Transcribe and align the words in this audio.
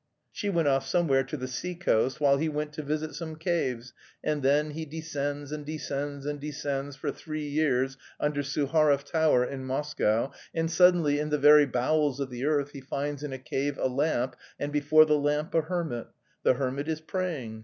She 0.31 0.49
went 0.49 0.67
off 0.67 0.87
somewhere 0.87 1.23
to 1.25 1.37
the 1.37 1.47
sea 1.47 1.75
coast, 1.75 2.19
while 2.19 2.37
he 2.37 2.49
went 2.49 2.73
to 2.73 2.81
visit 2.81 3.13
some 3.13 3.35
caves, 3.35 3.93
and 4.23 4.41
then 4.41 4.71
he 4.71 4.83
descends 4.83 5.51
and 5.51 5.63
descends 5.63 6.25
and 6.25 6.39
descends 6.39 6.95
for 6.95 7.11
three 7.11 7.47
years 7.47 7.97
under 8.19 8.41
Suharev 8.41 9.03
Tower 9.03 9.45
in 9.45 9.63
Moscow, 9.63 10.31
and 10.55 10.71
suddenly 10.71 11.19
in 11.19 11.29
the 11.29 11.37
very 11.37 11.67
bowels 11.67 12.19
of 12.19 12.31
the 12.31 12.45
earth, 12.45 12.71
he 12.71 12.81
finds 12.81 13.21
in 13.21 13.31
a 13.31 13.37
cave 13.37 13.77
a 13.77 13.85
lamp, 13.87 14.35
and 14.59 14.73
before 14.73 15.05
the 15.05 15.19
lamp 15.19 15.53
a 15.53 15.61
hermit. 15.61 16.07
The 16.41 16.55
hermit 16.55 16.87
is 16.87 16.99
praying. 17.01 17.59